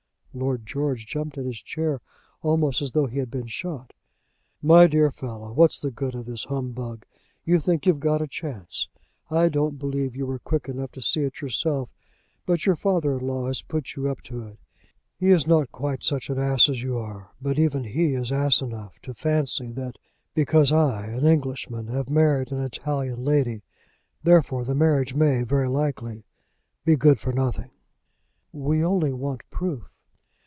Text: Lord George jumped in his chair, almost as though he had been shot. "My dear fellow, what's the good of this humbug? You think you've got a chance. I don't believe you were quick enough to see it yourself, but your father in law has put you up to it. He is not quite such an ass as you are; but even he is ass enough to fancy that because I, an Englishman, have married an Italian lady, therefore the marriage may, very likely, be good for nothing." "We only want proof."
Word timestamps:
Lord 0.33 0.65
George 0.65 1.07
jumped 1.07 1.37
in 1.37 1.45
his 1.45 1.61
chair, 1.61 1.99
almost 2.41 2.81
as 2.81 2.93
though 2.93 3.05
he 3.05 3.19
had 3.19 3.29
been 3.29 3.47
shot. 3.47 3.91
"My 4.61 4.87
dear 4.87 5.11
fellow, 5.11 5.51
what's 5.51 5.77
the 5.77 5.91
good 5.91 6.15
of 6.15 6.25
this 6.25 6.45
humbug? 6.45 7.05
You 7.43 7.59
think 7.59 7.85
you've 7.85 7.99
got 7.99 8.21
a 8.21 8.29
chance. 8.29 8.87
I 9.29 9.49
don't 9.49 9.77
believe 9.77 10.15
you 10.15 10.25
were 10.25 10.39
quick 10.39 10.69
enough 10.69 10.93
to 10.93 11.01
see 11.01 11.23
it 11.23 11.41
yourself, 11.41 11.91
but 12.45 12.65
your 12.65 12.77
father 12.77 13.17
in 13.19 13.27
law 13.27 13.47
has 13.47 13.61
put 13.61 13.95
you 13.97 14.09
up 14.09 14.21
to 14.21 14.47
it. 14.47 14.57
He 15.19 15.31
is 15.31 15.47
not 15.47 15.69
quite 15.73 16.01
such 16.01 16.29
an 16.29 16.39
ass 16.39 16.69
as 16.69 16.81
you 16.81 16.97
are; 16.97 17.31
but 17.41 17.59
even 17.59 17.83
he 17.83 18.13
is 18.13 18.31
ass 18.31 18.61
enough 18.61 19.01
to 19.01 19.13
fancy 19.13 19.67
that 19.73 19.97
because 20.33 20.71
I, 20.71 21.07
an 21.07 21.25
Englishman, 21.25 21.87
have 21.87 22.09
married 22.09 22.53
an 22.53 22.63
Italian 22.63 23.25
lady, 23.25 23.63
therefore 24.23 24.63
the 24.63 24.75
marriage 24.75 25.13
may, 25.13 25.43
very 25.43 25.67
likely, 25.67 26.23
be 26.85 26.95
good 26.95 27.19
for 27.19 27.33
nothing." 27.33 27.71
"We 28.53 28.81
only 28.81 29.11
want 29.11 29.41
proof." 29.49 29.89